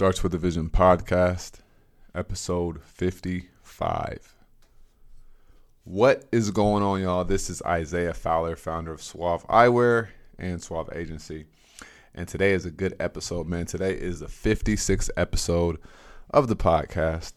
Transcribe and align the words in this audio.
Starts 0.00 0.22
with 0.22 0.32
a 0.32 0.38
Vision 0.38 0.70
podcast, 0.70 1.58
episode 2.14 2.82
55. 2.84 4.34
What 5.84 6.24
is 6.32 6.50
going 6.50 6.82
on, 6.82 7.02
y'all? 7.02 7.26
This 7.26 7.50
is 7.50 7.60
Isaiah 7.66 8.14
Fowler, 8.14 8.56
founder 8.56 8.92
of 8.92 9.02
Suave 9.02 9.46
Eyewear 9.48 10.08
and 10.38 10.62
Suave 10.62 10.88
Agency. 10.94 11.44
And 12.14 12.26
today 12.26 12.52
is 12.52 12.64
a 12.64 12.70
good 12.70 12.96
episode, 12.98 13.46
man. 13.46 13.66
Today 13.66 13.92
is 13.92 14.20
the 14.20 14.26
56th 14.26 15.10
episode 15.18 15.76
of 16.30 16.48
the 16.48 16.56
podcast. 16.56 17.34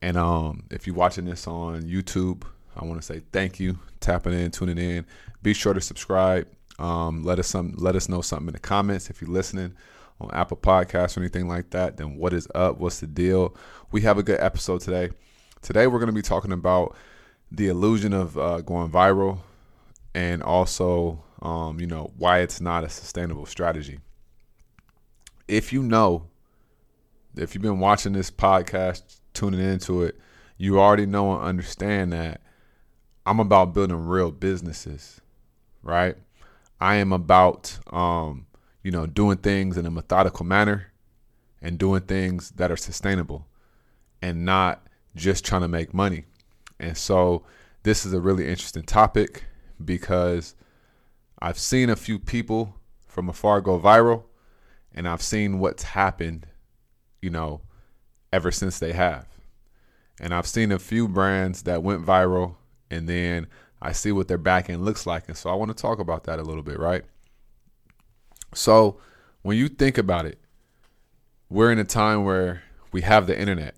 And 0.00 0.16
um, 0.16 0.62
if 0.70 0.86
you're 0.86 0.96
watching 0.96 1.26
this 1.26 1.46
on 1.46 1.82
YouTube, 1.82 2.44
I 2.74 2.86
want 2.86 2.98
to 3.02 3.06
say 3.06 3.20
thank 3.32 3.60
you, 3.60 3.80
tapping 4.00 4.32
in, 4.32 4.50
tuning 4.50 4.78
in. 4.78 5.04
Be 5.42 5.52
sure 5.52 5.74
to 5.74 5.80
subscribe. 5.82 6.48
Um, 6.78 7.22
let 7.22 7.38
us 7.38 7.48
some 7.48 7.74
let 7.76 7.96
us 7.96 8.08
know 8.08 8.22
something 8.22 8.48
in 8.48 8.54
the 8.54 8.60
comments 8.60 9.10
if 9.10 9.20
you're 9.20 9.30
listening 9.30 9.74
on 10.20 10.30
Apple 10.32 10.56
Podcasts 10.56 11.16
or 11.16 11.20
anything 11.20 11.48
like 11.48 11.70
that, 11.70 11.96
then 11.96 12.16
what 12.16 12.32
is 12.32 12.48
up? 12.54 12.78
What's 12.78 13.00
the 13.00 13.06
deal? 13.06 13.56
We 13.90 14.00
have 14.02 14.18
a 14.18 14.22
good 14.22 14.40
episode 14.40 14.80
today. 14.80 15.10
Today, 15.62 15.86
we're 15.86 15.98
going 15.98 16.08
to 16.08 16.12
be 16.12 16.22
talking 16.22 16.52
about 16.52 16.96
the 17.50 17.68
illusion 17.68 18.12
of 18.12 18.36
uh, 18.36 18.60
going 18.60 18.90
viral 18.90 19.38
and 20.14 20.42
also, 20.42 21.22
um, 21.42 21.80
you 21.80 21.86
know, 21.86 22.12
why 22.16 22.40
it's 22.40 22.60
not 22.60 22.84
a 22.84 22.88
sustainable 22.88 23.46
strategy. 23.46 23.98
If 25.46 25.72
you 25.72 25.82
know, 25.82 26.26
if 27.36 27.54
you've 27.54 27.62
been 27.62 27.78
watching 27.78 28.12
this 28.12 28.30
podcast, 28.30 29.20
tuning 29.32 29.60
into 29.60 30.02
it, 30.02 30.18
you 30.56 30.80
already 30.80 31.06
know 31.06 31.32
and 31.34 31.44
understand 31.44 32.12
that 32.12 32.40
I'm 33.24 33.40
about 33.40 33.72
building 33.72 34.06
real 34.06 34.32
businesses, 34.32 35.20
right? 35.82 36.16
I 36.80 36.96
am 36.96 37.12
about 37.12 37.78
um, 37.92 38.46
you 38.82 38.90
know, 38.90 39.06
doing 39.06 39.38
things 39.38 39.76
in 39.76 39.86
a 39.86 39.90
methodical 39.90 40.46
manner 40.46 40.92
and 41.60 41.78
doing 41.78 42.02
things 42.02 42.50
that 42.52 42.70
are 42.70 42.76
sustainable 42.76 43.46
and 44.22 44.44
not 44.44 44.86
just 45.14 45.44
trying 45.44 45.62
to 45.62 45.68
make 45.68 45.92
money. 45.92 46.24
And 46.78 46.96
so 46.96 47.44
this 47.82 48.06
is 48.06 48.12
a 48.12 48.20
really 48.20 48.48
interesting 48.48 48.84
topic 48.84 49.44
because 49.84 50.54
I've 51.40 51.58
seen 51.58 51.90
a 51.90 51.96
few 51.96 52.18
people 52.18 52.76
from 53.06 53.28
afar 53.28 53.60
go 53.60 53.78
viral 53.78 54.24
and 54.94 55.08
I've 55.08 55.22
seen 55.22 55.58
what's 55.58 55.82
happened, 55.82 56.46
you 57.20 57.30
know, 57.30 57.60
ever 58.32 58.50
since 58.50 58.78
they 58.78 58.92
have. 58.92 59.26
And 60.20 60.34
I've 60.34 60.46
seen 60.46 60.72
a 60.72 60.78
few 60.78 61.08
brands 61.08 61.62
that 61.62 61.82
went 61.82 62.04
viral 62.04 62.56
and 62.90 63.08
then 63.08 63.46
I 63.80 63.92
see 63.92 64.12
what 64.12 64.28
their 64.28 64.38
back 64.38 64.68
end 64.68 64.84
looks 64.84 65.06
like. 65.06 65.28
And 65.28 65.36
so 65.36 65.50
I 65.50 65.54
want 65.54 65.70
to 65.70 65.80
talk 65.80 65.98
about 65.98 66.24
that 66.24 66.38
a 66.38 66.42
little 66.42 66.62
bit, 66.62 66.78
right? 66.78 67.04
So 68.54 69.00
when 69.42 69.56
you 69.56 69.68
think 69.68 69.98
about 69.98 70.26
it, 70.26 70.38
we're 71.48 71.72
in 71.72 71.78
a 71.78 71.84
time 71.84 72.24
where 72.24 72.62
we 72.92 73.02
have 73.02 73.26
the 73.26 73.38
internet. 73.38 73.76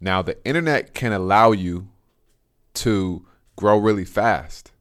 Now, 0.00 0.22
the 0.22 0.42
internet 0.44 0.94
can 0.94 1.12
allow 1.12 1.52
you 1.52 1.88
to 2.74 3.26
grow 3.56 3.76
really 3.78 4.04
fast. 4.04 4.72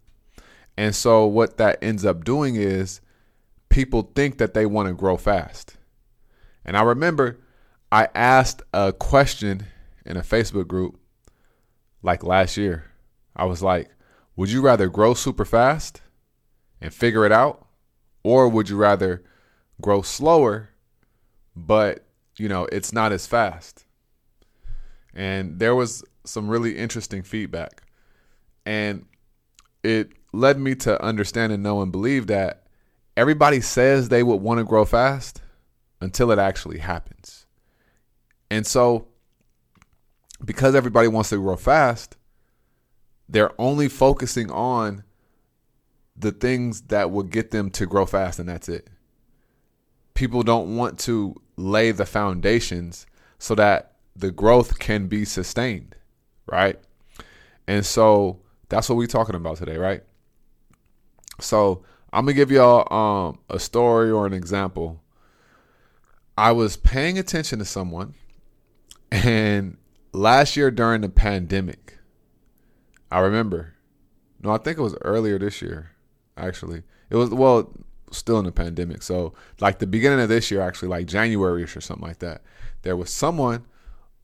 And 0.77 0.95
so, 0.95 1.25
what 1.25 1.57
that 1.57 1.77
ends 1.81 2.05
up 2.05 2.23
doing 2.23 2.55
is 2.55 3.01
people 3.67 4.11
think 4.15 4.37
that 4.37 4.53
they 4.53 4.65
want 4.65 4.87
to 4.87 4.93
grow 4.93 5.17
fast. 5.17 5.75
And 6.63 6.77
I 6.77 6.83
remember 6.83 7.39
I 7.91 8.07
asked 8.15 8.61
a 8.73 8.93
question 8.93 9.65
in 10.05 10.17
a 10.17 10.21
Facebook 10.21 10.67
group 10.67 10.99
like 12.01 12.23
last 12.23 12.57
year. 12.57 12.85
I 13.35 13.45
was 13.45 13.61
like, 13.61 13.89
Would 14.35 14.51
you 14.51 14.61
rather 14.61 14.87
grow 14.87 15.13
super 15.13 15.45
fast 15.45 16.01
and 16.79 16.93
figure 16.93 17.25
it 17.25 17.31
out? 17.31 17.67
Or 18.23 18.49
would 18.49 18.69
you 18.69 18.77
rather 18.77 19.23
grow 19.81 20.01
slower, 20.01 20.69
but 21.55 22.05
you 22.37 22.49
know, 22.49 22.65
it's 22.71 22.93
not 22.93 23.11
as 23.11 23.27
fast? 23.27 23.85
And 25.13 25.59
there 25.59 25.75
was 25.75 26.03
some 26.25 26.49
really 26.49 26.77
interesting 26.77 27.23
feedback. 27.23 27.83
And 28.65 29.05
it 29.83 30.11
led 30.33 30.59
me 30.59 30.75
to 30.75 31.01
understand 31.03 31.51
and 31.51 31.63
know 31.63 31.81
and 31.81 31.91
believe 31.91 32.27
that 32.27 32.67
everybody 33.17 33.61
says 33.61 34.09
they 34.09 34.23
would 34.23 34.41
want 34.41 34.59
to 34.59 34.63
grow 34.63 34.85
fast 34.85 35.41
until 36.01 36.31
it 36.31 36.39
actually 36.39 36.79
happens. 36.79 37.45
And 38.51 38.65
so, 38.65 39.07
because 40.43 40.75
everybody 40.75 41.07
wants 41.07 41.29
to 41.29 41.37
grow 41.37 41.55
fast, 41.55 42.15
they're 43.27 43.51
only 43.59 43.87
focusing 43.89 44.49
on 44.49 45.03
the 46.19 46.31
things 46.31 46.81
that 46.83 47.11
will 47.11 47.23
get 47.23 47.51
them 47.51 47.71
to 47.71 47.85
grow 47.85 48.05
fast, 48.05 48.39
and 48.39 48.49
that's 48.49 48.69
it. 48.69 48.87
People 50.13 50.43
don't 50.43 50.75
want 50.75 50.99
to 50.99 51.35
lay 51.55 51.91
the 51.91 52.05
foundations 52.05 53.07
so 53.37 53.55
that 53.55 53.93
the 54.15 54.31
growth 54.31 54.79
can 54.79 55.07
be 55.07 55.23
sustained, 55.23 55.95
right? 56.45 56.77
And 57.67 57.85
so 57.85 58.41
that's 58.67 58.89
what 58.89 58.97
we're 58.97 59.07
talking 59.07 59.35
about 59.35 59.57
today, 59.57 59.77
right? 59.77 60.03
So 61.39 61.85
I'm 62.11 62.25
gonna 62.25 62.33
give 62.33 62.51
y'all 62.51 62.91
um, 62.93 63.39
a 63.49 63.59
story 63.59 64.11
or 64.11 64.25
an 64.25 64.33
example. 64.33 65.01
I 66.37 66.51
was 66.51 66.75
paying 66.75 67.17
attention 67.17 67.59
to 67.59 67.65
someone, 67.65 68.13
and 69.09 69.77
last 70.11 70.57
year 70.57 70.69
during 70.69 71.01
the 71.01 71.09
pandemic, 71.09 71.97
I 73.09 73.19
remember. 73.19 73.75
No, 74.41 74.51
I 74.51 74.57
think 74.57 74.77
it 74.77 74.81
was 74.81 74.95
earlier 75.01 75.37
this 75.37 75.61
year 75.61 75.91
actually. 76.39 76.83
It 77.09 77.15
was 77.15 77.29
well 77.29 77.71
still 78.11 78.39
in 78.39 78.45
the 78.45 78.51
pandemic. 78.51 79.03
So 79.03 79.33
like 79.59 79.79
the 79.79 79.87
beginning 79.87 80.19
of 80.19 80.29
this 80.29 80.49
year, 80.51 80.61
actually, 80.61 80.89
like 80.89 81.05
January-ish 81.05 81.75
or 81.75 81.81
something 81.81 82.07
like 82.07 82.19
that, 82.19 82.41
there 82.81 82.95
was 82.95 83.09
someone 83.09 83.65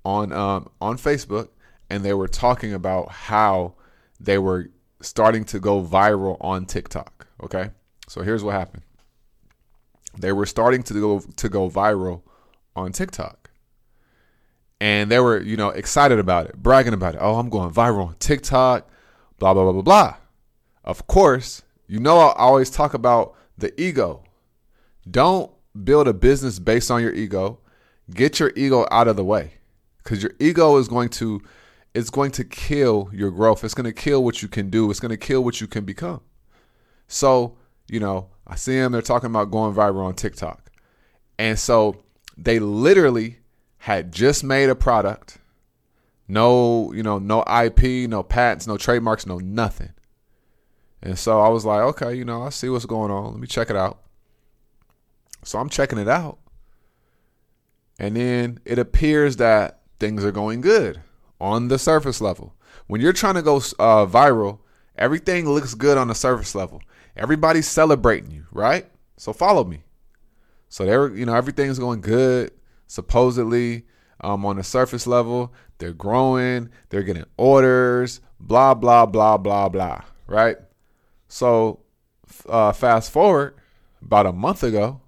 on 0.04 0.32
um, 0.32 0.70
on 0.80 0.98
Facebook 0.98 1.50
and 1.90 2.04
they 2.04 2.14
were 2.14 2.28
talking 2.28 2.74
about 2.74 3.12
how 3.12 3.74
they 4.20 4.38
were 4.38 4.70
starting 5.02 5.44
to 5.46 5.60
go 5.60 5.84
viral 5.84 6.38
on 6.42 6.66
TikTok. 6.66 7.28
Okay. 7.44 7.70
So 8.08 8.22
here's 8.22 8.44
what 8.44 8.54
happened. 8.54 8.84
They 10.18 10.32
were 10.32 10.46
starting 10.46 10.84
to 10.84 10.94
go 10.94 11.20
to 11.20 11.50
go 11.50 11.70
viral 11.70 12.22
on 12.76 12.92
TikTok. 12.92 13.50
And 14.82 15.10
they 15.10 15.20
were, 15.20 15.42
you 15.42 15.58
know, 15.58 15.70
excited 15.70 16.20
about 16.20 16.48
it, 16.48 16.58
bragging 16.58 16.94
about 16.94 17.16
it. 17.16 17.20
Oh, 17.22 17.40
I'm 17.40 17.50
going 17.50 17.72
viral 17.72 18.08
on 18.08 18.16
TikTok, 18.20 18.90
blah, 19.40 19.54
blah, 19.54 19.64
blah, 19.64 19.72
blah, 19.72 19.82
blah. 19.82 20.16
Of 20.84 21.08
course, 21.08 21.64
you 21.88 22.00
know, 22.00 22.20
I 22.20 22.34
always 22.36 22.70
talk 22.70 22.94
about 22.94 23.36
the 23.58 23.80
ego. 23.82 24.24
Don't 25.10 25.52
build 25.84 26.08
a 26.08 26.14
business 26.14 26.60
based 26.60 26.90
on 26.90 27.02
your 27.02 27.14
ego. 27.14 27.60
Get 28.14 28.40
your 28.40 28.52
ego 28.56 28.86
out 28.92 29.08
of 29.08 29.16
the 29.16 29.24
way 29.24 29.54
because 30.04 30.22
your 30.22 30.34
ego 30.40 30.78
is 30.78 30.88
going 30.88 31.10
to 31.10 31.42
it's 31.94 32.10
going 32.10 32.32
to 32.32 32.44
kill 32.44 33.10
your 33.14 33.32
growth. 33.32 33.64
It's 33.64 33.74
going 33.74 33.86
to 33.86 33.94
kill 33.94 34.24
what 34.24 34.42
you 34.42 34.50
can 34.50 34.70
do. 34.70 34.92
It's 34.92 35.00
going 35.00 35.12
to 35.12 35.18
kill 35.18 35.44
what 35.44 35.62
you 35.62 35.68
can 35.68 35.86
become. 35.86 36.20
So, 37.08 37.58
you 37.88 38.02
know, 38.02 38.30
I 38.46 38.56
see 38.56 38.78
them, 38.78 38.92
they're 38.92 39.02
talking 39.02 39.30
about 39.30 39.50
going 39.50 39.74
viral 39.74 40.06
on 40.06 40.14
TikTok. 40.14 40.72
And 41.40 41.58
so 41.58 42.04
they 42.38 42.60
literally 42.60 43.38
had 43.78 44.12
just 44.12 44.44
made 44.44 44.70
a 44.70 44.76
product. 44.76 45.38
No, 46.28 46.92
you 46.92 47.02
know, 47.02 47.18
no 47.18 47.44
IP, 47.44 48.10
no 48.10 48.24
patents, 48.24 48.68
no 48.68 48.78
trademarks, 48.78 49.26
no 49.26 49.38
nothing. 49.38 49.94
And 51.06 51.20
so 51.20 51.40
I 51.40 51.50
was 51.50 51.66
like, 51.66 51.82
okay, 51.82 52.16
you 52.16 52.26
know, 52.26 52.42
I 52.42 52.50
see 52.50 52.68
what's 52.68 52.88
going 52.88 53.12
on. 53.12 53.32
Let 53.32 53.40
me 53.40 53.46
check 53.46 53.70
it 53.70 53.76
out. 53.76 54.00
So 55.44 55.60
I'm 55.60 55.70
checking 55.70 56.00
it 56.00 56.08
out. 56.08 56.40
And 58.00 58.18
then 58.18 58.60
it 58.66 58.80
appears 58.80 59.36
that 59.36 59.82
things 60.00 60.26
are 60.26 60.32
going 60.32 60.62
good 60.62 61.00
on 61.40 61.68
the 61.68 61.78
surface 61.78 62.22
level. 62.22 62.56
When 62.88 63.02
you're 63.02 63.14
trying 63.14 63.36
to 63.36 63.44
go 63.44 63.58
uh, 63.58 64.08
viral, 64.08 64.62
everything 64.98 65.48
looks 65.48 65.76
good 65.76 66.00
on 66.00 66.08
the 66.08 66.16
surface 66.16 66.56
level. 66.56 66.82
Everybody's 67.16 67.68
celebrating 67.68 68.32
you, 68.32 68.48
right? 68.52 68.88
So 69.18 69.32
follow 69.32 69.64
me. 69.64 69.84
So 70.70 70.88
there, 70.88 71.16
you 71.16 71.28
know, 71.28 71.36
everything's 71.36 71.78
going 71.78 72.02
good. 72.02 72.50
Supposedly, 72.88 73.86
um, 74.22 74.44
on 74.44 74.56
the 74.56 74.64
surface 74.64 75.06
level, 75.06 75.54
they're 75.78 75.94
growing, 75.94 76.70
they're 76.90 77.04
getting 77.04 77.26
orders, 77.38 78.22
blah 78.40 78.74
blah 78.74 79.06
blah 79.06 79.38
blah 79.38 79.70
blah, 79.70 80.02
right? 80.26 80.58
So, 81.36 81.82
uh, 82.48 82.72
fast 82.72 83.12
forward 83.12 83.56
about 84.02 84.26
a 84.26 84.32
month 84.32 84.64
ago, 84.64 85.02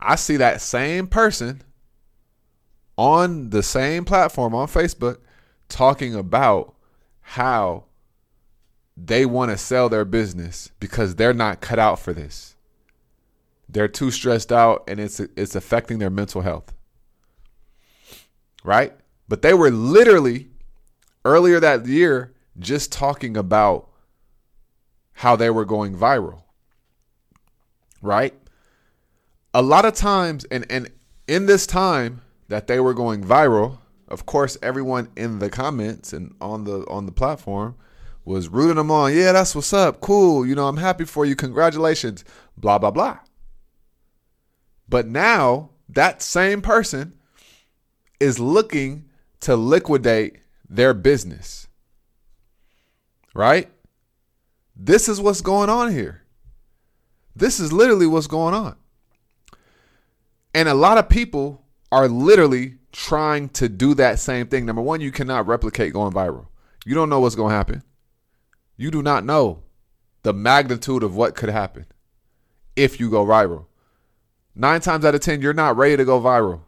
I 0.00 0.16
see 0.16 0.36
that 0.38 0.60
same 0.60 1.06
person 1.06 1.62
on 2.96 3.50
the 3.50 3.62
same 3.62 4.04
platform 4.04 4.56
on 4.56 4.66
Facebook 4.66 5.18
talking 5.68 6.16
about 6.16 6.74
how 7.20 7.84
they 8.96 9.24
want 9.24 9.52
to 9.52 9.56
sell 9.56 9.88
their 9.88 10.04
business 10.04 10.72
because 10.80 11.14
they're 11.14 11.32
not 11.32 11.60
cut 11.60 11.78
out 11.78 12.00
for 12.00 12.12
this. 12.12 12.56
They're 13.68 13.86
too 13.86 14.10
stressed 14.10 14.50
out 14.50 14.82
and 14.88 14.98
it's 14.98 15.20
it's 15.20 15.54
affecting 15.54 16.00
their 16.00 16.10
mental 16.10 16.40
health. 16.40 16.74
Right? 18.64 18.94
But 19.28 19.42
they 19.42 19.54
were 19.54 19.70
literally 19.70 20.48
earlier 21.24 21.60
that 21.60 21.86
year 21.86 22.34
just 22.58 22.90
talking 22.90 23.36
about 23.36 23.87
how 25.18 25.34
they 25.34 25.50
were 25.50 25.64
going 25.64 25.96
viral. 25.96 26.42
Right? 28.00 28.34
A 29.52 29.62
lot 29.62 29.84
of 29.84 29.94
times 29.94 30.44
and 30.44 30.64
and 30.70 30.92
in 31.26 31.46
this 31.46 31.66
time 31.66 32.20
that 32.46 32.68
they 32.68 32.78
were 32.78 32.94
going 32.94 33.24
viral, 33.24 33.78
of 34.06 34.26
course, 34.26 34.56
everyone 34.62 35.08
in 35.16 35.40
the 35.40 35.50
comments 35.50 36.12
and 36.12 36.36
on 36.40 36.62
the 36.62 36.86
on 36.88 37.06
the 37.06 37.12
platform 37.12 37.74
was 38.24 38.48
rooting 38.48 38.76
them 38.76 38.92
on. 38.92 39.12
Yeah, 39.12 39.32
that's 39.32 39.56
what's 39.56 39.72
up. 39.72 40.00
Cool. 40.00 40.46
You 40.46 40.54
know, 40.54 40.68
I'm 40.68 40.76
happy 40.76 41.04
for 41.04 41.26
you. 41.26 41.34
Congratulations. 41.34 42.24
Blah 42.56 42.78
blah 42.78 42.92
blah. 42.92 43.18
But 44.88 45.08
now 45.08 45.70
that 45.88 46.22
same 46.22 46.62
person 46.62 47.18
is 48.20 48.38
looking 48.38 49.06
to 49.40 49.56
liquidate 49.56 50.38
their 50.70 50.94
business. 50.94 51.66
Right? 53.34 53.68
This 54.78 55.08
is 55.08 55.20
what's 55.20 55.40
going 55.40 55.68
on 55.68 55.90
here. 55.90 56.22
This 57.34 57.58
is 57.58 57.72
literally 57.72 58.06
what's 58.06 58.28
going 58.28 58.54
on. 58.54 58.76
And 60.54 60.68
a 60.68 60.74
lot 60.74 60.98
of 60.98 61.08
people 61.08 61.64
are 61.90 62.08
literally 62.08 62.76
trying 62.92 63.48
to 63.50 63.68
do 63.68 63.94
that 63.94 64.20
same 64.20 64.46
thing. 64.46 64.66
Number 64.66 64.82
one, 64.82 65.00
you 65.00 65.10
cannot 65.10 65.46
replicate 65.46 65.92
going 65.92 66.12
viral. 66.12 66.46
You 66.86 66.94
don't 66.94 67.10
know 67.10 67.20
what's 67.20 67.34
going 67.34 67.50
to 67.50 67.56
happen. 67.56 67.82
You 68.76 68.92
do 68.92 69.02
not 69.02 69.24
know 69.24 69.64
the 70.22 70.32
magnitude 70.32 71.02
of 71.02 71.16
what 71.16 71.34
could 71.34 71.48
happen 71.48 71.86
if 72.76 73.00
you 73.00 73.10
go 73.10 73.26
viral. 73.26 73.66
Nine 74.54 74.80
times 74.80 75.04
out 75.04 75.14
of 75.14 75.20
10, 75.20 75.42
you're 75.42 75.52
not 75.52 75.76
ready 75.76 75.96
to 75.96 76.04
go 76.04 76.20
viral. 76.20 76.62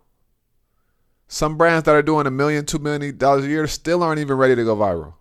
Some 1.29 1.57
brands 1.57 1.85
that 1.85 1.95
are 1.95 2.03
doing 2.03 2.27
a 2.27 2.31
million, 2.31 2.67
two 2.67 2.81
million 2.81 3.17
dollars 3.17 3.45
a 3.45 3.49
year 3.49 3.67
still 3.69 4.03
aren't 4.03 4.21
even 4.21 4.37
ready 4.37 4.57
to 4.57 4.65
go 4.65 4.77
viral. 4.77 5.15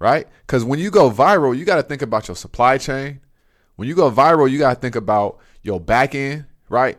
Right? 0.00 0.26
Because 0.46 0.64
when 0.64 0.80
you 0.80 0.90
go 0.90 1.10
viral, 1.10 1.56
you 1.56 1.64
got 1.64 1.76
to 1.76 1.82
think 1.84 2.02
about 2.02 2.26
your 2.26 2.36
supply 2.36 2.78
chain. 2.78 3.20
When 3.76 3.86
you 3.86 3.94
go 3.94 4.10
viral, 4.10 4.50
you 4.50 4.58
got 4.58 4.74
to 4.74 4.80
think 4.80 4.96
about 4.96 5.38
your 5.62 5.78
back 5.78 6.14
end, 6.14 6.46
right? 6.68 6.98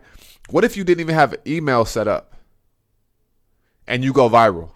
What 0.50 0.64
if 0.64 0.76
you 0.76 0.84
didn't 0.84 1.00
even 1.00 1.14
have 1.14 1.34
email 1.46 1.84
set 1.84 2.08
up 2.08 2.34
and 3.86 4.02
you 4.02 4.12
go 4.12 4.28
viral? 4.28 4.70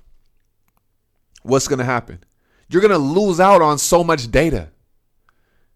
What's 1.43 1.69
going 1.69 1.79
to 1.79 1.85
happen? 1.85 2.25
You're 2.69 2.83
going 2.83 2.93
to 2.93 2.99
lose 2.99 3.39
out 3.41 3.63
on 3.63 3.79
so 3.79 4.03
much 4.03 4.31
data. 4.31 4.71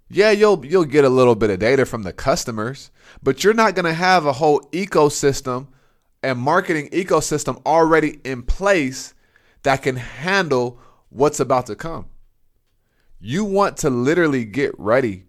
Yeah, 0.09 0.33
you'll 0.33 0.67
you'll 0.67 0.85
get 0.85 1.05
a 1.05 1.09
little 1.09 1.37
bit 1.37 1.51
of 1.51 1.61
data 1.61 1.87
from 1.87 2.03
the 2.03 2.13
customers, 2.13 2.91
but 3.23 3.45
you're 3.45 3.55
not 3.55 3.77
going 3.77 3.85
to 3.85 3.95
have 3.95 4.27
a 4.27 4.33
whole 4.33 4.61
ecosystem 4.73 5.69
and 6.21 6.37
marketing 6.37 6.89
ecosystem 6.91 7.65
already 7.65 8.19
in 8.25 8.43
place 8.43 9.15
that 9.63 9.83
can 9.83 9.95
handle 9.97 10.81
what's 11.11 11.39
about 11.39 11.67
to 11.67 11.77
come. 11.77 12.07
You 13.21 13.45
want 13.45 13.77
to 13.79 13.91
literally 13.91 14.45
get 14.47 14.73
ready, 14.79 15.25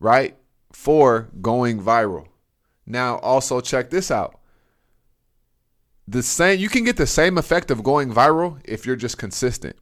right, 0.00 0.36
for 0.72 1.28
going 1.40 1.80
viral. 1.80 2.26
Now, 2.86 3.18
also 3.18 3.60
check 3.60 3.90
this 3.90 4.10
out. 4.10 4.40
The 6.08 6.22
same 6.22 6.58
you 6.58 6.68
can 6.68 6.84
get 6.84 6.96
the 6.96 7.06
same 7.06 7.38
effect 7.38 7.70
of 7.70 7.84
going 7.84 8.12
viral 8.12 8.60
if 8.64 8.86
you're 8.86 8.96
just 8.96 9.18
consistent. 9.18 9.76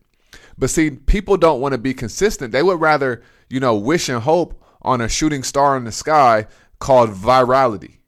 But 0.59 0.71
see, 0.71 0.91
people 0.91 1.37
don't 1.37 1.61
want 1.61 1.73
to 1.73 1.79
be 1.79 1.95
consistent. 1.95 2.53
They 2.53 2.63
would 2.63 2.81
rather, 2.81 3.23
you 3.49 3.61
know, 3.61 3.77
wish 3.77 4.09
and 4.09 4.23
hope 4.23 4.63
on 4.83 5.01
a 5.01 5.09
shooting 5.09 5.43
star 5.43 5.77
in 5.77 5.85
the 5.85 5.93
sky 5.93 6.47
called 6.81 7.11
virality. 7.11 7.99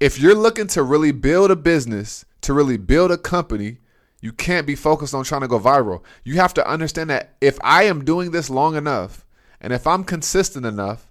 If 0.00 0.18
you're 0.18 0.34
looking 0.34 0.66
to 0.68 0.82
really 0.82 1.12
build 1.12 1.50
a 1.50 1.56
business, 1.56 2.24
to 2.42 2.52
really 2.52 2.76
build 2.76 3.10
a 3.10 3.18
company, 3.18 3.78
you 4.20 4.32
can't 4.32 4.66
be 4.66 4.74
focused 4.74 5.14
on 5.14 5.24
trying 5.24 5.42
to 5.42 5.48
go 5.48 5.60
viral. 5.60 6.02
You 6.24 6.36
have 6.36 6.54
to 6.54 6.68
understand 6.68 7.10
that 7.10 7.36
if 7.40 7.58
I 7.62 7.84
am 7.84 8.04
doing 8.04 8.30
this 8.30 8.50
long 8.50 8.74
enough 8.74 9.24
and 9.60 9.72
if 9.72 9.86
I'm 9.86 10.04
consistent 10.04 10.66
enough, 10.66 11.10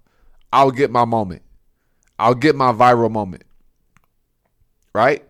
I'll 0.52 0.72
get 0.72 0.92
my 0.92 1.06
moment. 1.06 1.42
I'll 2.20 2.36
get 2.36 2.56
my 2.56 2.72
viral 2.72 3.12
moment. 3.12 3.44
Right? 4.94 5.24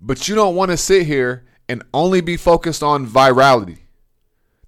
But 0.00 0.28
you 0.28 0.34
don't 0.34 0.54
want 0.54 0.70
to 0.70 0.76
sit 0.76 1.06
here 1.06 1.46
and 1.68 1.82
only 1.92 2.20
be 2.20 2.36
focused 2.36 2.82
on 2.82 3.06
virality. 3.06 3.78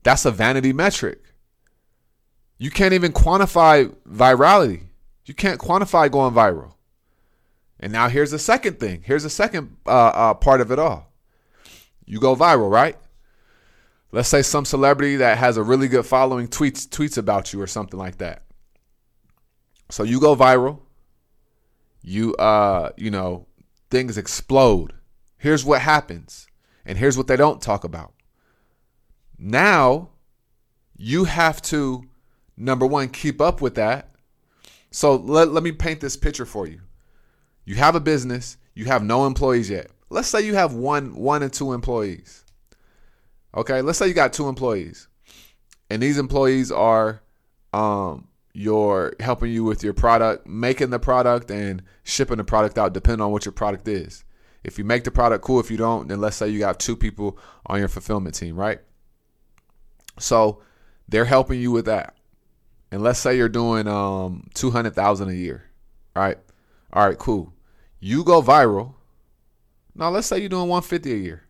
That's 0.02 0.24
a 0.24 0.30
vanity 0.30 0.72
metric. 0.72 1.22
You 2.58 2.70
can't 2.70 2.94
even 2.94 3.12
quantify 3.12 3.94
virality. 4.08 4.84
You 5.26 5.34
can't 5.34 5.60
quantify 5.60 6.10
going 6.10 6.34
viral. 6.34 6.74
And 7.78 7.92
now 7.92 8.08
here's 8.08 8.30
the 8.32 8.38
second 8.38 8.80
thing. 8.80 9.02
Here's 9.04 9.22
the 9.22 9.30
second 9.30 9.76
uh, 9.86 9.90
uh, 9.90 10.34
part 10.34 10.60
of 10.60 10.70
it 10.70 10.78
all. 10.78 11.09
You 12.10 12.18
go 12.18 12.34
viral, 12.34 12.68
right? 12.68 12.96
Let's 14.10 14.28
say 14.28 14.42
some 14.42 14.64
celebrity 14.64 15.14
that 15.18 15.38
has 15.38 15.56
a 15.56 15.62
really 15.62 15.86
good 15.86 16.04
following 16.04 16.48
tweets 16.48 16.88
tweets 16.88 17.16
about 17.16 17.52
you 17.52 17.62
or 17.62 17.68
something 17.68 18.00
like 18.00 18.18
that. 18.18 18.42
So 19.90 20.02
you 20.02 20.18
go 20.18 20.34
viral. 20.34 20.80
You 22.02 22.34
uh, 22.34 22.90
you 22.96 23.12
know, 23.12 23.46
things 23.92 24.18
explode. 24.18 24.92
Here's 25.38 25.64
what 25.64 25.82
happens. 25.82 26.48
And 26.84 26.98
here's 26.98 27.16
what 27.16 27.28
they 27.28 27.36
don't 27.36 27.62
talk 27.62 27.84
about. 27.84 28.12
Now, 29.38 30.08
you 30.96 31.24
have 31.24 31.62
to, 31.62 32.02
number 32.56 32.86
one, 32.86 33.08
keep 33.10 33.40
up 33.40 33.60
with 33.60 33.76
that. 33.76 34.10
So 34.90 35.14
let, 35.14 35.52
let 35.52 35.62
me 35.62 35.70
paint 35.70 36.00
this 36.00 36.16
picture 36.16 36.46
for 36.46 36.66
you. 36.66 36.80
You 37.64 37.76
have 37.76 37.94
a 37.94 38.00
business, 38.00 38.56
you 38.74 38.86
have 38.86 39.04
no 39.04 39.26
employees 39.26 39.70
yet. 39.70 39.92
Let's 40.10 40.28
say 40.28 40.42
you 40.42 40.54
have 40.54 40.74
one, 40.74 41.14
one 41.14 41.42
and 41.42 41.52
two 41.52 41.72
employees. 41.72 42.44
Okay, 43.56 43.80
let's 43.80 43.98
say 43.98 44.08
you 44.08 44.14
got 44.14 44.32
two 44.32 44.48
employees. 44.48 45.08
And 45.88 46.02
these 46.02 46.18
employees 46.18 46.70
are 46.70 47.22
um 47.72 48.26
your 48.52 49.14
helping 49.20 49.52
you 49.52 49.64
with 49.64 49.82
your 49.82 49.92
product, 49.92 50.46
making 50.46 50.90
the 50.90 50.98
product 50.98 51.50
and 51.50 51.82
shipping 52.02 52.36
the 52.36 52.44
product 52.44 52.78
out, 52.78 52.92
depending 52.92 53.22
on 53.24 53.30
what 53.30 53.44
your 53.44 53.52
product 53.52 53.86
is. 53.88 54.24
If 54.62 54.78
you 54.78 54.84
make 54.84 55.04
the 55.04 55.10
product, 55.10 55.44
cool. 55.44 55.60
If 55.60 55.70
you 55.70 55.76
don't, 55.76 56.08
then 56.08 56.20
let's 56.20 56.36
say 56.36 56.48
you 56.48 56.58
got 56.58 56.80
two 56.80 56.96
people 56.96 57.38
on 57.66 57.78
your 57.78 57.88
fulfillment 57.88 58.34
team, 58.34 58.56
right? 58.56 58.80
So 60.18 60.62
they're 61.08 61.24
helping 61.24 61.60
you 61.60 61.70
with 61.70 61.86
that. 61.86 62.14
And 62.90 63.02
let's 63.02 63.18
say 63.18 63.36
you're 63.36 63.48
doing 63.48 63.86
um 63.86 64.48
200,000 64.54 65.28
a 65.28 65.32
year. 65.32 65.64
Right. 66.14 66.38
All 66.92 67.06
right, 67.06 67.18
cool. 67.18 67.52
You 68.00 68.24
go 68.24 68.42
viral. 68.42 68.94
Now 69.94 70.10
let's 70.10 70.26
say 70.26 70.38
you're 70.38 70.48
doing 70.48 70.68
150 70.68 71.12
a 71.12 71.16
year. 71.16 71.42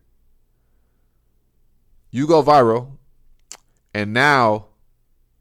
You 2.09 2.27
go 2.27 2.43
viral 2.43 2.97
and 3.93 4.13
now 4.13 4.65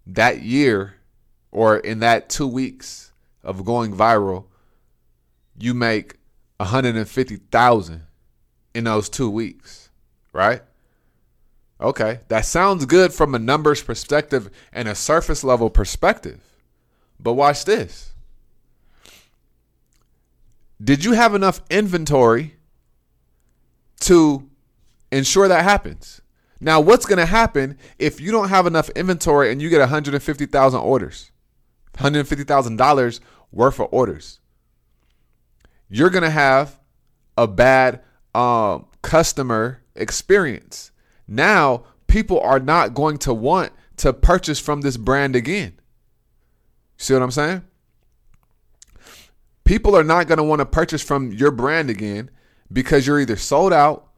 that 0.06 0.42
year 0.42 0.94
or 1.50 1.78
in 1.78 2.00
that 2.00 2.28
2 2.28 2.46
weeks 2.46 3.12
of 3.42 3.64
going 3.64 3.92
viral, 3.92 4.44
you 5.58 5.74
make 5.74 6.16
150,000 6.58 8.02
in 8.74 8.84
those 8.84 9.08
2 9.08 9.28
weeks, 9.28 9.90
right? 10.32 10.62
Okay, 11.80 12.20
that 12.28 12.44
sounds 12.44 12.84
good 12.84 13.12
from 13.12 13.34
a 13.34 13.38
numbers 13.38 13.82
perspective 13.82 14.50
and 14.72 14.86
a 14.86 14.94
surface 14.94 15.42
level 15.42 15.70
perspective. 15.70 16.40
But 17.18 17.32
watch 17.32 17.64
this. 17.64 18.12
Did 20.82 21.04
you 21.04 21.12
have 21.12 21.34
enough 21.34 21.62
inventory 21.70 22.56
to 24.00 24.48
ensure 25.12 25.48
that 25.48 25.64
happens? 25.64 26.20
Now, 26.60 26.80
what's 26.80 27.06
going 27.06 27.18
to 27.18 27.26
happen 27.26 27.78
if 27.98 28.20
you 28.20 28.30
don't 28.30 28.50
have 28.50 28.66
enough 28.66 28.90
inventory 28.90 29.50
and 29.50 29.62
you 29.62 29.70
get 29.70 29.80
150,000 29.80 30.80
orders? 30.80 31.30
$150,000 31.94 33.20
worth 33.52 33.80
of 33.80 33.88
orders 33.90 34.40
you're 35.90 36.10
going 36.10 36.22
to 36.22 36.30
have 36.30 36.78
a 37.36 37.46
bad 37.46 38.00
um, 38.34 38.86
customer 39.02 39.82
experience. 39.96 40.92
Now, 41.26 41.84
people 42.06 42.40
are 42.40 42.60
not 42.60 42.94
going 42.94 43.18
to 43.18 43.34
want 43.34 43.72
to 43.98 44.12
purchase 44.12 44.60
from 44.60 44.80
this 44.80 44.96
brand 44.96 45.36
again. 45.36 45.78
See 46.96 47.12
what 47.12 47.22
I'm 47.22 47.30
saying? 47.30 47.62
People 49.64 49.96
are 49.96 50.04
not 50.04 50.26
going 50.28 50.38
to 50.38 50.44
want 50.44 50.60
to 50.60 50.66
purchase 50.66 51.02
from 51.02 51.32
your 51.32 51.50
brand 51.50 51.90
again 51.90 52.30
because 52.72 53.06
you're 53.06 53.20
either 53.20 53.36
sold 53.36 53.72
out 53.72 54.08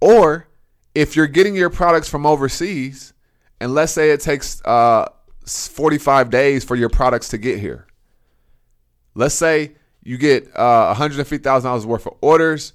or 0.00 0.48
if 0.94 1.16
you're 1.16 1.26
getting 1.26 1.54
your 1.54 1.70
products 1.70 2.08
from 2.08 2.26
overseas, 2.26 3.12
and 3.60 3.74
let's 3.74 3.92
say 3.92 4.10
it 4.10 4.20
takes 4.20 4.62
uh, 4.64 5.08
45 5.46 6.30
days 6.30 6.64
for 6.64 6.76
your 6.76 6.88
products 6.88 7.28
to 7.28 7.38
get 7.38 7.58
here. 7.58 7.86
Let's 9.14 9.34
say 9.34 9.72
you 10.02 10.18
get 10.18 10.48
uh, 10.54 10.94
$150,000 10.94 11.84
worth 11.84 12.06
of 12.06 12.14
orders, 12.20 12.72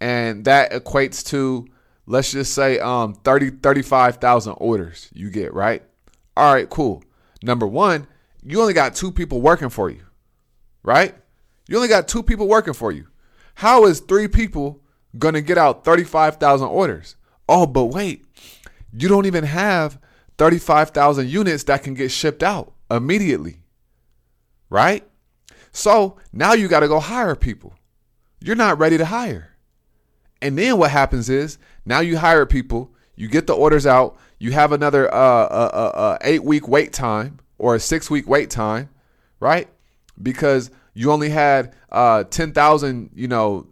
and 0.00 0.44
that 0.44 0.72
equates 0.72 1.24
to, 1.28 1.66
let's 2.06 2.32
just 2.32 2.54
say, 2.54 2.78
um, 2.78 3.14
30, 3.14 3.50
35,000 3.62 4.54
orders 4.58 5.08
you 5.12 5.30
get, 5.30 5.54
right? 5.54 5.82
All 6.36 6.52
right, 6.52 6.68
cool. 6.68 7.02
Number 7.42 7.66
one, 7.66 8.06
you 8.42 8.60
only 8.60 8.74
got 8.74 8.94
two 8.94 9.10
people 9.10 9.40
working 9.40 9.70
for 9.70 9.90
you, 9.90 10.02
right? 10.82 11.14
You 11.68 11.76
only 11.76 11.88
got 11.88 12.08
two 12.08 12.22
people 12.22 12.46
working 12.46 12.74
for 12.74 12.92
you. 12.92 13.06
How 13.56 13.86
is 13.86 14.00
three 14.00 14.28
people 14.28 14.82
to 15.18 15.40
get 15.40 15.56
out 15.56 15.82
35,000 15.82 16.68
orders? 16.68 17.16
Oh, 17.48 17.66
but 17.66 17.86
wait, 17.86 18.24
you 18.92 19.08
don't 19.08 19.24
even 19.24 19.44
have 19.44 19.98
35,000 20.36 21.28
units 21.28 21.64
that 21.64 21.82
can 21.82 21.94
get 21.94 22.10
shipped 22.10 22.42
out 22.42 22.74
immediately, 22.90 23.62
right? 24.68 25.08
So 25.72 26.18
now 26.34 26.52
you 26.52 26.68
got 26.68 26.80
to 26.80 26.88
go 26.88 27.00
hire 27.00 27.34
people. 27.34 27.74
you're 28.40 28.56
not 28.56 28.78
ready 28.78 28.98
to 28.98 29.06
hire. 29.06 29.56
And 30.42 30.58
then 30.58 30.76
what 30.76 30.90
happens 30.90 31.30
is 31.30 31.56
now 31.86 32.00
you 32.00 32.18
hire 32.18 32.44
people, 32.44 32.90
you 33.14 33.26
get 33.26 33.46
the 33.46 33.54
orders 33.54 33.86
out, 33.86 34.18
you 34.38 34.52
have 34.52 34.72
another 34.72 35.12
uh, 35.12 35.16
uh, 35.16 35.70
uh, 35.72 35.98
uh 35.98 36.18
eight 36.20 36.44
week 36.44 36.68
wait 36.68 36.92
time 36.92 37.38
or 37.56 37.74
a 37.74 37.80
six 37.80 38.10
week 38.10 38.28
wait 38.28 38.50
time, 38.50 38.90
right? 39.40 39.68
Because 40.22 40.70
you 40.96 41.12
only 41.12 41.28
had 41.28 41.74
uh, 41.92 42.24
10,000, 42.24 43.10
you 43.14 43.28
know, 43.28 43.66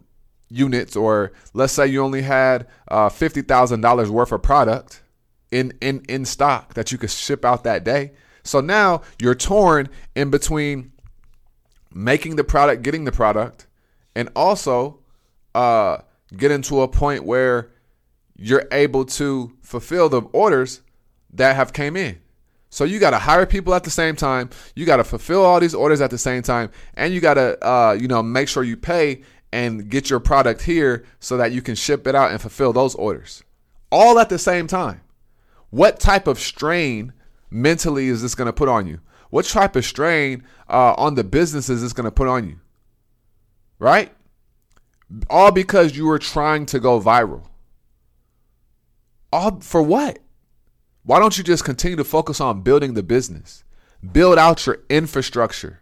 units, 0.47 0.95
or 0.95 1.31
let's 1.55 1.73
say 1.73 1.87
you 1.87 2.03
only 2.03 2.21
had 2.21 2.67
uh, 2.87 3.09
$50,000 3.09 4.09
worth 4.09 4.31
of 4.31 4.43
product 4.43 5.01
in, 5.51 5.73
in, 5.81 6.05
in 6.07 6.23
stock 6.23 6.75
that 6.75 6.91
you 6.91 6.99
could 6.99 7.09
ship 7.09 7.43
out 7.43 7.63
that 7.63 7.83
day. 7.83 8.11
So 8.43 8.61
now 8.61 9.01
you're 9.19 9.33
torn 9.33 9.89
in 10.13 10.29
between 10.29 10.91
making 11.91 12.35
the 12.35 12.43
product, 12.43 12.83
getting 12.83 13.05
the 13.05 13.11
product, 13.11 13.65
and 14.15 14.29
also 14.35 14.99
uh, 15.55 15.97
getting 16.37 16.61
to 16.61 16.81
a 16.81 16.87
point 16.87 17.25
where 17.25 17.71
you're 18.37 18.67
able 18.71 19.03
to 19.03 19.51
fulfill 19.63 20.09
the 20.09 20.21
orders 20.31 20.83
that 21.33 21.55
have 21.55 21.73
came 21.73 21.97
in. 21.97 22.19
So 22.75 22.83
you 22.83 22.99
got 22.99 23.11
to 23.11 23.19
hire 23.19 23.45
people 23.45 23.73
at 23.73 23.85
the 23.85 23.89
same 23.89 24.17
time. 24.17 24.49
You 24.75 24.85
got 24.85 24.97
to 24.97 25.05
fulfill 25.05 25.45
all 25.45 25.61
these 25.61 25.73
orders 25.73 26.01
at 26.01 26.11
the 26.11 26.17
same 26.17 26.43
time, 26.43 26.71
and 26.95 27.13
you 27.13 27.21
got 27.21 27.35
to, 27.35 27.57
uh, 27.65 27.93
you 27.93 28.09
know, 28.09 28.21
make 28.21 28.49
sure 28.49 28.65
you 28.65 28.75
pay 28.75 29.21
and 29.53 29.89
get 29.89 30.09
your 30.09 30.19
product 30.19 30.61
here 30.61 31.05
so 31.21 31.37
that 31.37 31.53
you 31.53 31.61
can 31.61 31.75
ship 31.75 32.05
it 32.05 32.15
out 32.15 32.31
and 32.31 32.41
fulfill 32.41 32.73
those 32.73 32.93
orders, 32.95 33.45
all 33.93 34.19
at 34.19 34.27
the 34.27 34.37
same 34.37 34.67
time. 34.67 34.99
What 35.69 36.01
type 36.01 36.27
of 36.27 36.37
strain 36.37 37.13
mentally 37.49 38.09
is 38.09 38.21
this 38.21 38.35
going 38.35 38.47
to 38.47 38.51
put 38.51 38.67
on 38.67 38.87
you? 38.87 38.99
What 39.29 39.45
type 39.45 39.77
of 39.77 39.85
strain 39.85 40.43
uh, 40.69 40.95
on 40.97 41.15
the 41.15 41.23
business 41.23 41.69
is 41.69 41.81
this 41.81 41.93
going 41.93 42.03
to 42.03 42.11
put 42.11 42.27
on 42.27 42.45
you? 42.45 42.59
Right? 43.79 44.11
All 45.29 45.51
because 45.51 45.95
you 45.95 46.07
were 46.07 46.19
trying 46.19 46.65
to 46.65 46.81
go 46.81 46.99
viral. 46.99 47.47
All 49.31 49.61
for 49.61 49.81
what? 49.81 50.19
Why 51.05 51.19
don't 51.19 51.37
you 51.37 51.43
just 51.43 51.63
continue 51.63 51.95
to 51.97 52.03
focus 52.03 52.41
on 52.41 52.61
building 52.61 52.95
the 52.95 53.03
business? 53.03 53.63
Build 54.11 54.39
out 54.39 54.65
your 54.65 54.79
infrastructure. 54.89 55.81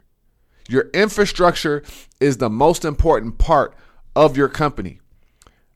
Your 0.68 0.90
infrastructure 0.94 1.82
is 2.20 2.38
the 2.38 2.50
most 2.50 2.84
important 2.84 3.38
part 3.38 3.74
of 4.16 4.36
your 4.36 4.50
company, 4.50 5.00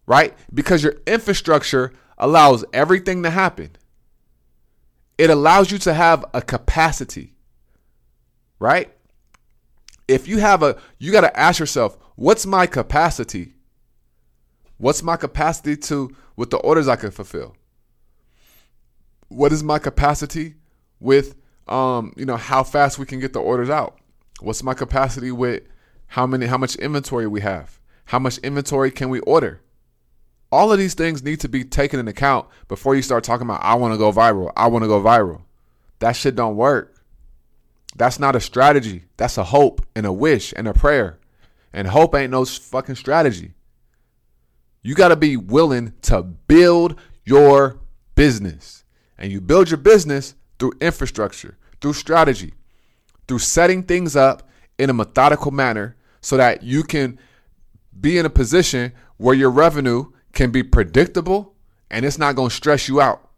right? 0.05 0.33
Because 0.53 0.83
your 0.83 0.95
infrastructure 1.07 1.93
allows 2.17 2.65
everything 2.73 3.23
to 3.23 3.29
happen. 3.29 3.71
It 5.17 5.29
allows 5.29 5.71
you 5.71 5.77
to 5.79 5.93
have 5.93 6.25
a 6.33 6.41
capacity, 6.41 7.33
right? 8.59 8.93
If 10.09 10.27
you 10.27 10.39
have 10.39 10.61
a, 10.61 10.77
you 10.99 11.11
got 11.11 11.21
to 11.21 11.39
ask 11.39 11.59
yourself, 11.59 11.97
what's 12.15 12.45
my 12.45 12.67
capacity? 12.67 13.53
What's 14.77 15.01
my 15.01 15.15
capacity 15.15 15.77
to, 15.77 16.15
with 16.35 16.49
the 16.49 16.57
orders 16.57 16.87
I 16.87 16.97
can 16.97 17.11
fulfill? 17.11 17.55
What 19.29 19.51
is 19.51 19.63
my 19.63 19.79
capacity 19.79 20.55
with 20.99 21.35
um, 21.67 22.13
you 22.15 22.25
know, 22.25 22.37
how 22.37 22.63
fast 22.63 22.97
we 22.97 23.05
can 23.05 23.19
get 23.19 23.33
the 23.33 23.39
orders 23.39 23.69
out? 23.69 23.99
What's 24.39 24.63
my 24.63 24.73
capacity 24.73 25.31
with 25.31 25.63
how 26.07 26.25
many 26.25 26.45
how 26.45 26.57
much 26.57 26.75
inventory 26.75 27.27
we 27.27 27.41
have? 27.41 27.79
How 28.05 28.19
much 28.19 28.37
inventory 28.39 28.91
can 28.91 29.09
we 29.09 29.19
order? 29.21 29.61
All 30.51 30.71
of 30.71 30.79
these 30.79 30.93
things 30.93 31.23
need 31.23 31.41
to 31.41 31.49
be 31.49 31.65
taken 31.65 31.99
into 31.99 32.11
account 32.11 32.47
before 32.69 32.95
you 32.95 33.01
start 33.01 33.23
talking 33.23 33.45
about 33.45 33.63
I 33.63 33.75
want 33.75 33.93
to 33.93 33.97
go 33.97 34.11
viral. 34.11 34.51
I 34.55 34.67
want 34.67 34.83
to 34.83 34.87
go 34.87 35.01
viral. 35.01 35.41
That 35.99 36.13
shit 36.13 36.35
don't 36.35 36.55
work. 36.55 36.93
That's 37.95 38.19
not 38.19 38.35
a 38.35 38.39
strategy. 38.39 39.05
That's 39.17 39.37
a 39.37 39.43
hope 39.43 39.85
and 39.95 40.05
a 40.05 40.13
wish 40.13 40.53
and 40.55 40.67
a 40.67 40.73
prayer. 40.73 41.19
And 41.73 41.87
hope 41.87 42.15
ain't 42.15 42.31
no 42.31 42.45
fucking 42.45 42.95
strategy. 42.95 43.53
You 44.83 44.95
got 44.95 45.09
to 45.09 45.15
be 45.15 45.35
willing 45.35 45.93
to 46.03 46.21
build 46.21 46.97
your 47.25 47.79
business. 48.15 48.85
And 49.17 49.31
you 49.31 49.41
build 49.41 49.69
your 49.69 49.77
business 49.77 50.35
through 50.59 50.73
infrastructure, 50.81 51.57
through 51.81 51.93
strategy, 51.93 52.53
through 53.27 53.39
setting 53.39 53.83
things 53.83 54.15
up 54.15 54.47
in 54.77 54.89
a 54.89 54.93
methodical 54.93 55.51
manner 55.51 55.95
so 56.21 56.37
that 56.37 56.63
you 56.63 56.83
can 56.83 57.17
be 57.99 58.17
in 58.17 58.25
a 58.25 58.29
position 58.29 58.93
where 59.17 59.35
your 59.35 59.49
revenue 59.49 60.11
can 60.33 60.51
be 60.51 60.63
predictable 60.63 61.55
and 61.89 62.05
it's 62.05 62.17
not 62.17 62.35
going 62.35 62.49
to 62.49 62.55
stress 62.55 62.87
you 62.87 63.01
out. 63.01 63.29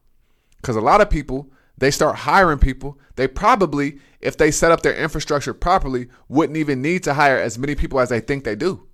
Because 0.57 0.75
a 0.75 0.81
lot 0.81 1.01
of 1.01 1.09
people, 1.09 1.49
they 1.77 1.91
start 1.91 2.17
hiring 2.17 2.59
people. 2.59 2.99
They 3.15 3.27
probably, 3.27 3.99
if 4.19 4.35
they 4.37 4.51
set 4.51 4.71
up 4.71 4.81
their 4.81 4.95
infrastructure 4.95 5.53
properly, 5.53 6.07
wouldn't 6.27 6.57
even 6.57 6.81
need 6.81 7.03
to 7.03 7.13
hire 7.13 7.37
as 7.37 7.57
many 7.57 7.75
people 7.75 7.99
as 7.99 8.09
they 8.09 8.19
think 8.19 8.43
they 8.43 8.55
do. 8.55 8.87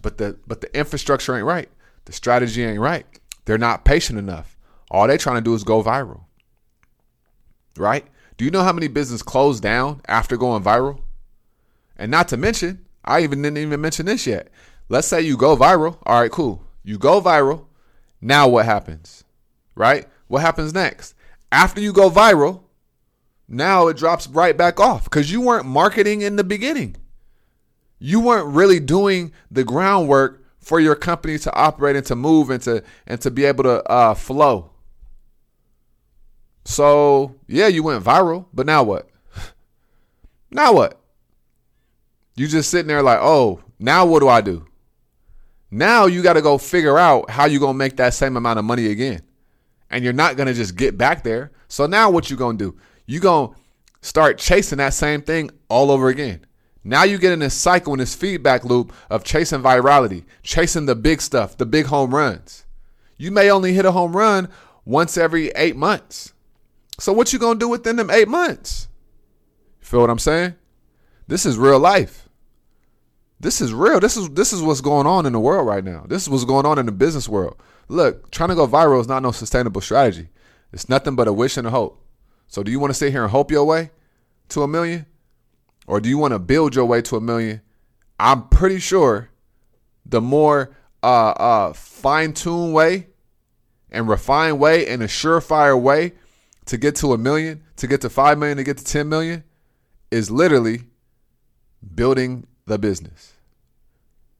But 0.00 0.18
the 0.18 0.38
but 0.46 0.60
the 0.60 0.76
infrastructure 0.78 1.36
ain't 1.36 1.44
right. 1.44 1.68
The 2.04 2.12
strategy 2.12 2.64
ain't 2.64 2.78
right. 2.78 3.04
They're 3.44 3.58
not 3.58 3.84
patient 3.84 4.18
enough. 4.18 4.56
All 4.90 5.06
they're 5.06 5.18
trying 5.18 5.36
to 5.36 5.42
do 5.42 5.54
is 5.54 5.64
go 5.64 5.82
viral. 5.82 6.22
Right? 7.76 8.06
Do 8.36 8.44
you 8.44 8.50
know 8.50 8.62
how 8.62 8.72
many 8.72 8.88
businesses 8.88 9.22
closed 9.22 9.62
down 9.62 10.00
after 10.06 10.36
going 10.36 10.62
viral? 10.62 11.02
And 11.96 12.10
not 12.10 12.28
to 12.28 12.36
mention, 12.36 12.86
I 13.04 13.22
even 13.22 13.42
didn't 13.42 13.58
even 13.58 13.80
mention 13.80 14.06
this 14.06 14.26
yet. 14.26 14.48
Let's 14.88 15.08
say 15.08 15.20
you 15.20 15.36
go 15.36 15.56
viral. 15.56 15.98
All 16.06 16.20
right, 16.20 16.30
cool. 16.30 16.62
You 16.84 16.98
go 16.98 17.20
viral. 17.20 17.66
Now 18.20 18.48
what 18.48 18.64
happens? 18.64 19.24
Right? 19.74 20.06
What 20.28 20.42
happens 20.42 20.72
next? 20.72 21.14
After 21.50 21.80
you 21.80 21.92
go 21.92 22.10
viral, 22.10 22.62
now 23.48 23.88
it 23.88 23.96
drops 23.96 24.26
right 24.28 24.56
back 24.56 24.78
off 24.78 25.04
because 25.04 25.32
you 25.32 25.40
weren't 25.40 25.66
marketing 25.66 26.20
in 26.20 26.36
the 26.36 26.44
beginning. 26.44 26.96
You 27.98 28.20
weren't 28.20 28.54
really 28.54 28.80
doing 28.80 29.32
the 29.50 29.64
groundwork 29.64 30.44
for 30.58 30.78
your 30.78 30.94
company 30.94 31.38
to 31.38 31.54
operate 31.54 31.96
and 31.96 32.06
to 32.06 32.14
move 32.14 32.50
and 32.50 32.62
to 32.62 32.82
and 33.06 33.20
to 33.22 33.30
be 33.30 33.44
able 33.44 33.64
to 33.64 33.90
uh, 33.90 34.14
flow. 34.14 34.70
So, 36.68 37.34
yeah, 37.46 37.68
you 37.68 37.82
went 37.82 38.04
viral, 38.04 38.44
but 38.52 38.66
now 38.66 38.82
what? 38.82 39.08
now 40.50 40.74
what? 40.74 41.00
You 42.36 42.46
just 42.46 42.68
sitting 42.68 42.88
there 42.88 43.02
like, 43.02 43.20
oh, 43.22 43.62
now 43.78 44.04
what 44.04 44.20
do 44.20 44.28
I 44.28 44.42
do? 44.42 44.66
Now 45.70 46.04
you 46.04 46.22
got 46.22 46.34
to 46.34 46.42
go 46.42 46.58
figure 46.58 46.98
out 46.98 47.30
how 47.30 47.46
you 47.46 47.58
going 47.58 47.72
to 47.72 47.78
make 47.78 47.96
that 47.96 48.12
same 48.12 48.36
amount 48.36 48.58
of 48.58 48.66
money 48.66 48.88
again. 48.88 49.22
And 49.88 50.04
you're 50.04 50.12
not 50.12 50.36
going 50.36 50.46
to 50.46 50.52
just 50.52 50.76
get 50.76 50.98
back 50.98 51.24
there. 51.24 51.52
So 51.68 51.86
now 51.86 52.10
what 52.10 52.28
you 52.28 52.36
going 52.36 52.58
to 52.58 52.72
do? 52.72 52.78
You 53.06 53.20
going 53.20 53.54
to 53.54 53.56
start 54.02 54.36
chasing 54.36 54.76
that 54.76 54.92
same 54.92 55.22
thing 55.22 55.50
all 55.70 55.90
over 55.90 56.08
again. 56.08 56.44
Now 56.84 57.04
you 57.04 57.16
get 57.16 57.32
in 57.32 57.38
this 57.38 57.54
cycle 57.54 57.94
in 57.94 57.98
this 57.98 58.14
feedback 58.14 58.66
loop 58.66 58.92
of 59.08 59.24
chasing 59.24 59.62
virality, 59.62 60.26
chasing 60.42 60.84
the 60.84 60.94
big 60.94 61.22
stuff, 61.22 61.56
the 61.56 61.64
big 61.64 61.86
home 61.86 62.14
runs. 62.14 62.66
You 63.16 63.30
may 63.30 63.50
only 63.50 63.72
hit 63.72 63.86
a 63.86 63.92
home 63.92 64.14
run 64.14 64.50
once 64.84 65.16
every 65.16 65.48
eight 65.52 65.74
months. 65.74 66.34
So 66.98 67.12
what 67.12 67.32
you 67.32 67.38
gonna 67.38 67.58
do 67.58 67.68
within 67.68 67.96
them 67.96 68.10
eight 68.10 68.28
months? 68.28 68.88
Feel 69.80 70.00
what 70.00 70.10
I'm 70.10 70.18
saying? 70.18 70.54
This 71.28 71.46
is 71.46 71.56
real 71.56 71.78
life. 71.78 72.28
This 73.40 73.60
is 73.60 73.72
real. 73.72 74.00
This 74.00 74.16
is 74.16 74.28
this 74.30 74.52
is 74.52 74.62
what's 74.62 74.80
going 74.80 75.06
on 75.06 75.24
in 75.24 75.32
the 75.32 75.40
world 75.40 75.66
right 75.66 75.84
now. 75.84 76.04
This 76.08 76.22
is 76.22 76.28
what's 76.28 76.44
going 76.44 76.66
on 76.66 76.78
in 76.78 76.86
the 76.86 76.92
business 76.92 77.28
world. 77.28 77.56
Look, 77.88 78.30
trying 78.30 78.48
to 78.48 78.54
go 78.54 78.66
viral 78.66 79.00
is 79.00 79.08
not 79.08 79.22
no 79.22 79.30
sustainable 79.30 79.80
strategy. 79.80 80.28
It's 80.72 80.88
nothing 80.88 81.14
but 81.14 81.28
a 81.28 81.32
wish 81.32 81.56
and 81.56 81.66
a 81.66 81.70
hope. 81.70 82.04
So 82.48 82.62
do 82.62 82.70
you 82.70 82.80
want 82.80 82.90
to 82.90 82.94
sit 82.94 83.12
here 83.12 83.22
and 83.22 83.30
hope 83.30 83.50
your 83.50 83.64
way 83.64 83.90
to 84.50 84.62
a 84.62 84.68
million? 84.68 85.06
Or 85.86 86.00
do 86.00 86.08
you 86.08 86.18
want 86.18 86.32
to 86.32 86.38
build 86.38 86.74
your 86.74 86.84
way 86.84 87.00
to 87.02 87.16
a 87.16 87.20
million? 87.20 87.62
I'm 88.18 88.48
pretty 88.48 88.78
sure 88.78 89.30
the 90.04 90.20
more 90.20 90.76
uh, 91.02 91.30
uh, 91.30 91.72
fine-tuned 91.72 92.74
way 92.74 93.06
and 93.90 94.08
refined 94.08 94.58
way 94.58 94.86
and 94.86 95.02
a 95.02 95.06
surefire 95.06 95.80
way 95.80 96.12
to 96.68 96.76
get 96.76 96.94
to 96.96 97.14
a 97.14 97.18
million, 97.18 97.62
to 97.76 97.86
get 97.86 98.02
to 98.02 98.10
5 98.10 98.38
million, 98.38 98.58
to 98.58 98.62
get 98.62 98.76
to 98.76 98.84
10 98.84 99.08
million 99.08 99.42
is 100.10 100.30
literally 100.30 100.82
building 101.94 102.46
the 102.66 102.78
business. 102.78 103.32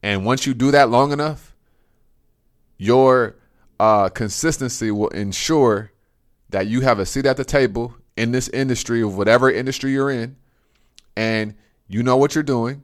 And 0.03 0.25
once 0.25 0.45
you 0.45 0.53
do 0.53 0.69
that 0.71 0.89
long 0.89 1.11
enough, 1.11 1.55
your 2.77 3.35
uh, 3.79 4.09
consistency 4.09 4.91
will 4.91 5.09
ensure 5.09 5.91
that 6.49 6.67
you 6.67 6.81
have 6.81 6.99
a 6.99 7.05
seat 7.05 7.25
at 7.25 7.35
the 7.35 7.43
table 7.43 7.95
in 8.15 8.31
this 8.31 8.47
industry 8.49 9.01
of 9.01 9.17
whatever 9.17 9.49
industry 9.49 9.91
you're 9.91 10.11
in, 10.11 10.35
and 11.17 11.55
you 11.87 12.03
know 12.03 12.15
what 12.15 12.35
you're 12.35 12.43
doing, 12.43 12.83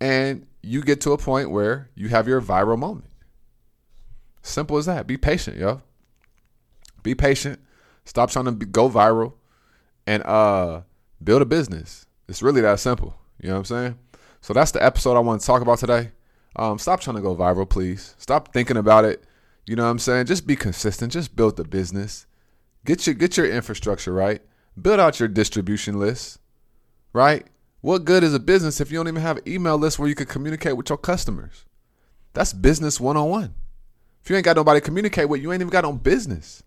and 0.00 0.46
you 0.62 0.82
get 0.82 1.00
to 1.00 1.12
a 1.12 1.18
point 1.18 1.50
where 1.50 1.90
you 1.96 2.08
have 2.08 2.28
your 2.28 2.40
viral 2.40 2.78
moment. 2.78 3.10
Simple 4.42 4.76
as 4.76 4.86
that. 4.86 5.06
Be 5.08 5.16
patient, 5.16 5.56
yo. 5.56 5.82
Be 7.02 7.16
patient. 7.16 7.60
Stop 8.08 8.30
trying 8.30 8.46
to 8.46 8.52
be, 8.52 8.64
go 8.64 8.88
viral 8.88 9.34
and 10.06 10.22
uh 10.24 10.80
build 11.22 11.42
a 11.42 11.44
business. 11.44 12.06
It's 12.26 12.42
really 12.42 12.62
that 12.62 12.80
simple. 12.80 13.14
You 13.38 13.48
know 13.48 13.56
what 13.56 13.58
I'm 13.58 13.64
saying? 13.66 13.98
So 14.40 14.54
that's 14.54 14.70
the 14.70 14.82
episode 14.82 15.16
I 15.16 15.20
want 15.20 15.42
to 15.42 15.46
talk 15.46 15.60
about 15.60 15.78
today. 15.78 16.12
Um, 16.56 16.78
stop 16.78 17.00
trying 17.00 17.16
to 17.16 17.22
go 17.22 17.36
viral, 17.36 17.68
please. 17.68 18.14
Stop 18.16 18.52
thinking 18.52 18.78
about 18.78 19.04
it. 19.04 19.24
You 19.66 19.76
know 19.76 19.84
what 19.84 19.90
I'm 19.90 19.98
saying? 19.98 20.24
Just 20.24 20.46
be 20.46 20.56
consistent. 20.56 21.12
Just 21.12 21.36
build 21.36 21.56
the 21.56 21.64
business. 21.64 22.26
Get 22.86 23.06
your 23.06 23.14
get 23.14 23.36
your 23.36 23.50
infrastructure 23.50 24.14
right. 24.14 24.40
Build 24.80 25.00
out 25.00 25.20
your 25.20 25.28
distribution 25.28 25.98
list. 25.98 26.38
Right? 27.12 27.46
What 27.82 28.06
good 28.06 28.24
is 28.24 28.32
a 28.32 28.40
business 28.40 28.80
if 28.80 28.90
you 28.90 28.98
don't 28.98 29.08
even 29.08 29.20
have 29.20 29.36
an 29.36 29.42
email 29.46 29.76
list 29.76 29.98
where 29.98 30.08
you 30.08 30.14
can 30.14 30.26
communicate 30.26 30.78
with 30.78 30.88
your 30.88 30.96
customers? 30.96 31.66
That's 32.32 32.54
business 32.54 32.98
one 32.98 33.18
on 33.18 33.28
one. 33.28 33.54
If 34.22 34.30
you 34.30 34.36
ain't 34.36 34.46
got 34.46 34.56
nobody 34.56 34.80
to 34.80 34.84
communicate 34.84 35.28
with, 35.28 35.42
you 35.42 35.52
ain't 35.52 35.60
even 35.60 35.70
got 35.70 35.84
no 35.84 35.92
business. 35.92 36.62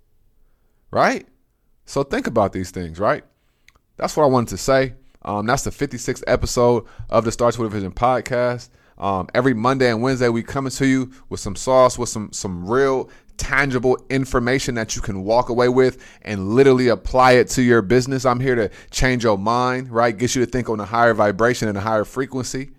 Right? 0.91 1.27
So 1.85 2.03
think 2.03 2.27
about 2.27 2.53
these 2.53 2.71
things, 2.71 3.00
right? 3.00 3.23
That's 3.97 4.15
what 4.15 4.23
I 4.23 4.27
wanted 4.27 4.50
to 4.50 4.57
say. 4.57 4.93
Um, 5.23 5.45
that's 5.45 5.63
the 5.63 5.69
56th 5.69 6.23
episode 6.25 6.85
of 7.09 7.25
the 7.25 7.31
Starts 7.31 7.57
with 7.57 7.71
a 7.71 7.75
Vision 7.75 7.91
podcast. 7.91 8.69
Um, 8.97 9.27
every 9.33 9.53
Monday 9.53 9.89
and 9.89 10.01
Wednesday, 10.01 10.29
we 10.29 10.43
coming 10.43 10.71
to 10.71 10.85
you 10.85 11.11
with 11.29 11.39
some 11.39 11.55
sauce, 11.55 11.97
with 11.97 12.09
some 12.09 12.31
some 12.31 12.69
real 12.69 13.09
tangible 13.38 13.97
information 14.09 14.75
that 14.75 14.95
you 14.95 15.01
can 15.01 15.23
walk 15.23 15.50
away 15.50 15.67
with 15.67 15.97
and 16.21 16.50
literally 16.50 16.89
apply 16.89 17.33
it 17.33 17.47
to 17.50 17.63
your 17.63 17.81
business. 17.81 18.25
I'm 18.25 18.39
here 18.39 18.55
to 18.55 18.69
change 18.91 19.23
your 19.23 19.38
mind, 19.38 19.89
right? 19.89 20.15
Get 20.15 20.35
you 20.35 20.45
to 20.45 20.51
think 20.51 20.69
on 20.69 20.79
a 20.79 20.85
higher 20.85 21.15
vibration 21.15 21.67
and 21.67 21.77
a 21.77 21.81
higher 21.81 22.05
frequency. 22.05 22.71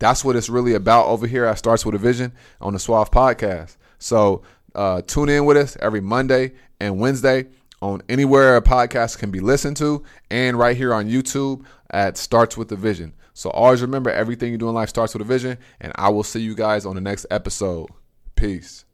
That's 0.00 0.24
what 0.24 0.34
it's 0.34 0.48
really 0.48 0.74
about 0.74 1.06
over 1.06 1.26
here 1.26 1.44
at 1.44 1.58
Starts 1.58 1.86
with 1.86 1.94
a 1.94 1.98
Vision 1.98 2.32
on 2.60 2.72
the 2.72 2.80
Suave 2.80 3.12
podcast. 3.12 3.76
So 3.98 4.42
uh, 4.74 5.02
tune 5.02 5.28
in 5.28 5.44
with 5.44 5.56
us 5.56 5.76
every 5.80 6.00
Monday 6.00 6.54
and 6.80 6.98
Wednesday 6.98 7.46
on 7.84 8.02
anywhere 8.08 8.56
a 8.56 8.62
podcast 8.62 9.18
can 9.18 9.30
be 9.30 9.40
listened 9.40 9.76
to 9.76 10.02
and 10.30 10.58
right 10.58 10.74
here 10.74 10.94
on 10.94 11.06
YouTube 11.06 11.62
at 11.90 12.16
Starts 12.16 12.56
with 12.56 12.68
the 12.68 12.76
Vision. 12.76 13.12
So 13.34 13.50
always 13.50 13.82
remember 13.82 14.10
everything 14.10 14.52
you 14.52 14.58
do 14.58 14.68
in 14.68 14.74
life 14.74 14.88
starts 14.88 15.12
with 15.12 15.20
a 15.20 15.26
vision, 15.26 15.58
and 15.80 15.92
I 15.96 16.08
will 16.08 16.22
see 16.22 16.40
you 16.40 16.54
guys 16.54 16.86
on 16.86 16.94
the 16.94 17.00
next 17.00 17.26
episode. 17.30 17.90
Peace. 18.36 18.84